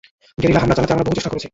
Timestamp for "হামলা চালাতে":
0.61-0.93